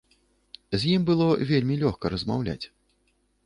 І 0.73 0.79
з 0.83 0.93
ім 0.93 1.05
было 1.11 1.27
вельмі 1.51 1.79
лёгка 1.85 2.05
размаўляць. 2.17 2.61